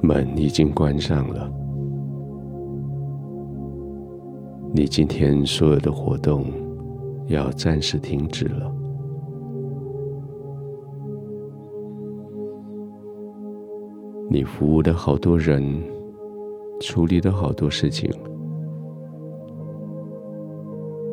[0.00, 1.52] 门已经关上了，
[4.72, 6.46] 你今天所有的活动
[7.26, 8.72] 要暂时停止了。
[14.30, 15.62] 你服务的好多人，
[16.80, 18.10] 处理的好多事情，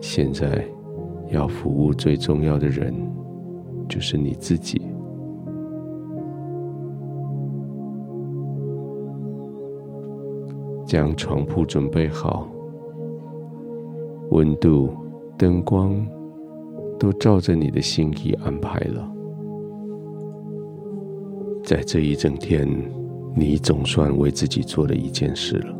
[0.00, 0.64] 现在
[1.30, 2.92] 要服务最重要的人，
[3.88, 4.82] 就是你自己。
[10.86, 12.48] 将床铺准备好，
[14.30, 14.88] 温度、
[15.36, 16.06] 灯光
[16.96, 19.12] 都照着你的心意安排了。
[21.64, 22.68] 在这一整天，
[23.34, 25.76] 你总算为自己做了一件事了。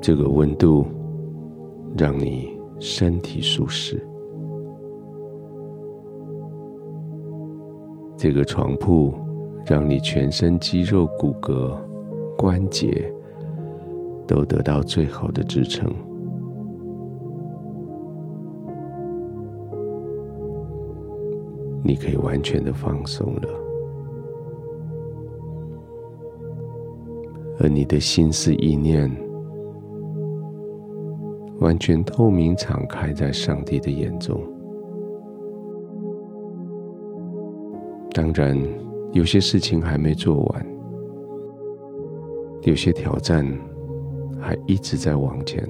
[0.00, 0.84] 这个温度
[1.96, 4.04] 让你身体舒适，
[8.16, 9.14] 这个床铺。
[9.70, 11.78] 让你全身肌肉、骨骼、
[12.36, 13.08] 关节
[14.26, 15.88] 都得到最好的支撑，
[21.84, 23.48] 你可以完全的放松了，
[27.60, 29.08] 而你的心思意念
[31.60, 34.42] 完全透明敞开在上帝的眼中，
[38.12, 38.89] 当然。
[39.12, 40.66] 有些事情还没做完，
[42.62, 43.44] 有些挑战
[44.40, 45.68] 还一直在往前，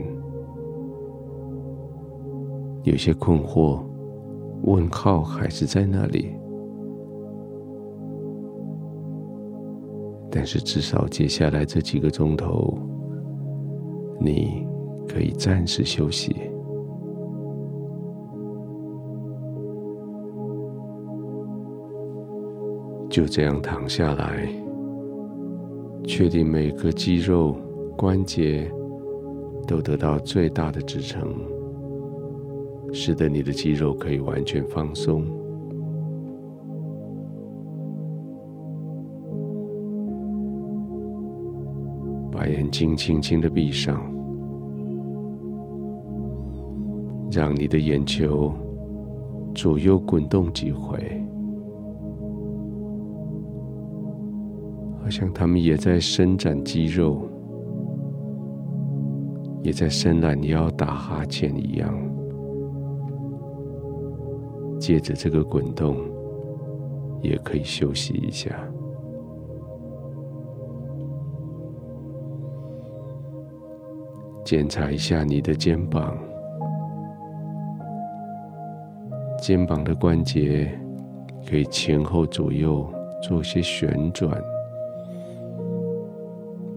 [2.83, 3.81] 有些困惑、
[4.65, 6.35] 问号还是在那里。
[10.31, 12.79] 但是至少接下来这几个钟头，
[14.21, 14.67] 你
[15.09, 16.50] 可以暂时休息。
[23.10, 24.48] 就这样躺下来，
[26.04, 27.56] 确定每个肌肉、
[27.97, 28.71] 关节
[29.66, 31.28] 都得到最大的支撑，
[32.93, 35.26] 使得你的肌肉可以完全放松。
[42.31, 44.00] 把眼睛轻轻的闭上，
[47.32, 48.54] 让你的眼球
[49.53, 51.20] 左右滚动几回。
[55.10, 57.28] 好像他们也在伸展肌肉，
[59.60, 61.93] 也在伸懒腰、打哈欠一样。
[64.78, 65.97] 借着这个滚动，
[67.22, 68.56] 也可以休息一下。
[74.44, 76.16] 检查一下你的肩膀，
[79.43, 80.70] 肩膀的关节
[81.49, 82.88] 可以前后左右
[83.20, 84.41] 做些旋转。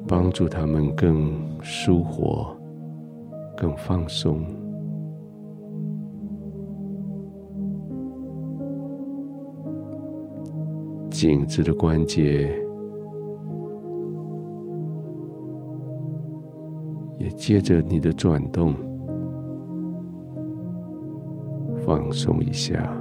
[0.08, 2.56] 帮助他们更舒活、
[3.56, 4.44] 更放松。
[11.09, 12.53] 颈子的关节
[17.18, 18.74] 也接着你的转动，
[21.85, 22.94] 放松一下，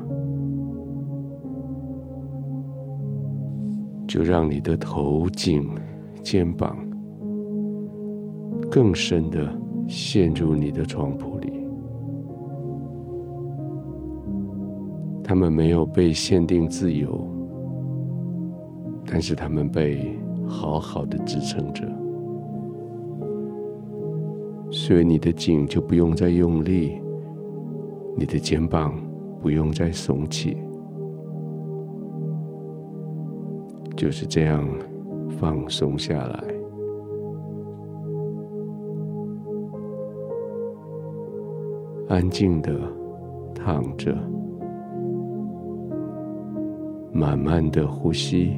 [4.07, 5.69] 就让你的头颈、
[6.23, 6.91] 肩膀。
[8.75, 9.55] 更深的
[9.87, 11.53] 陷入你的床铺里，
[15.22, 17.28] 他们没有被限定自由，
[19.05, 20.19] 但是他们被
[20.49, 21.87] 好好的支撑着，
[24.71, 26.99] 所以你的颈就不用再用力，
[28.16, 28.95] 你的肩膀
[29.42, 30.57] 不用再耸起，
[33.95, 34.66] 就是这样
[35.39, 36.61] 放松下来。
[42.12, 42.78] 安静的
[43.54, 44.14] 躺着，
[47.10, 48.53] 慢慢的呼吸。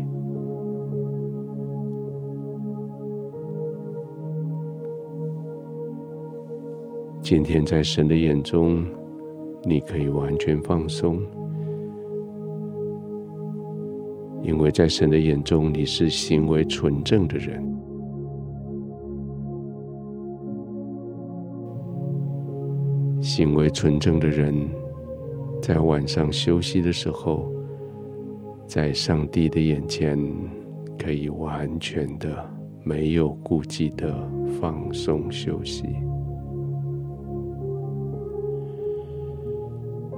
[7.22, 8.84] 今天在神的眼中，
[9.62, 11.20] 你可以完全放松，
[14.42, 17.73] 因为在神的眼中，你是行为纯正的人。
[23.24, 24.54] 行为纯正的人，
[25.62, 27.50] 在晚上休息的时候，
[28.66, 30.18] 在上帝的眼前，
[30.98, 32.46] 可以完全的
[32.82, 34.14] 没有顾忌的
[34.60, 35.84] 放松休息。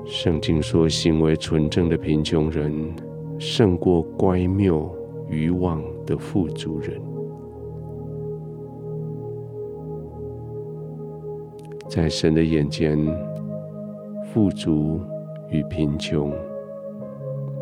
[0.04, 2.92] 圣经说，行为纯正的贫穷人，
[3.38, 4.92] 胜过乖谬
[5.30, 7.00] 愚妄的富足人。
[11.96, 12.94] 在神的眼前，
[14.26, 15.00] 富足
[15.48, 16.30] 与贫穷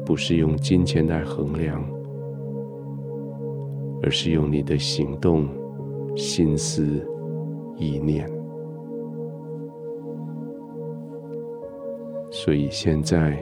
[0.04, 1.80] 不是用金钱来衡量，
[4.02, 5.46] 而是用你的行动、
[6.16, 7.08] 心思、
[7.76, 8.28] 意念。
[12.28, 13.38] 所以现在，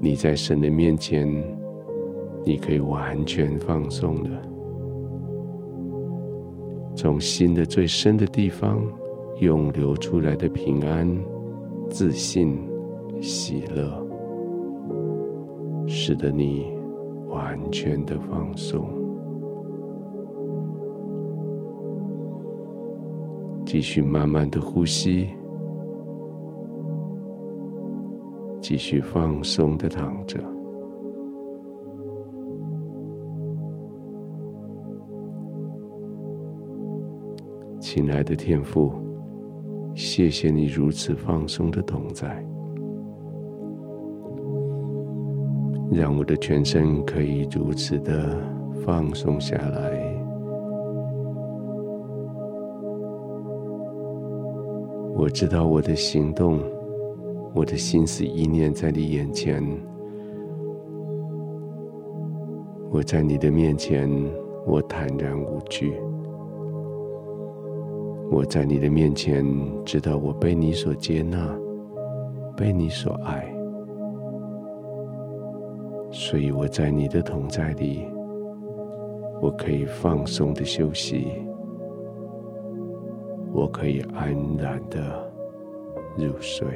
[0.00, 1.30] 你在神的面前，
[2.46, 4.42] 你可以完全放松了，
[6.96, 8.82] 从心的最深的地方，
[9.40, 11.08] 涌流出来的平安、
[11.88, 12.58] 自信、
[13.20, 14.04] 喜乐，
[15.86, 16.66] 使得你
[17.28, 18.88] 完全的放松。
[23.64, 25.28] 继续慢慢的呼吸。
[28.60, 30.38] 继续放松的躺着，
[37.78, 38.92] 亲爱的天父，
[39.98, 42.28] 谢谢你如此放松的同在，
[45.90, 48.40] 让我的全身可以如此的
[48.84, 50.00] 放松下来。
[55.16, 56.60] 我知道我的行动。
[57.52, 59.60] 我的心思意念在你眼前，
[62.92, 64.08] 我在你的面前，
[64.64, 65.94] 我坦然无惧。
[68.30, 69.44] 我在你的面前，
[69.84, 71.48] 知道我被你所接纳，
[72.56, 73.52] 被你所爱，
[76.10, 78.06] 所以我在你的同在里，
[79.40, 81.26] 我可以放松的休息，
[83.52, 85.32] 我可以安然的
[86.18, 86.66] 入睡。